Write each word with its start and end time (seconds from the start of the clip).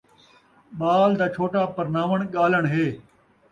ٻال 0.79 1.09
دا 1.19 1.27
چھوٹا 1.35 1.61
پرناوݨ، 1.75 2.19
ڳالݨ 2.35 2.63
ہے 2.73 2.85